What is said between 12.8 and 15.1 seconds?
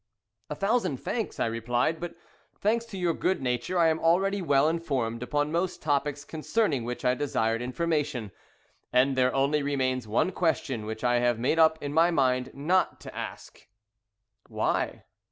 to ask." "Why?"